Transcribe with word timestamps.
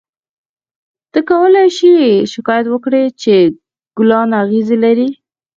ته 1.11 1.19
کولای 1.29 1.67
شې 1.77 1.93
شکایت 2.33 2.65
وکړې 2.69 3.03
چې 3.21 3.33
ګلان 3.97 4.29
اغزي 4.41 4.77
لري. 4.83 5.09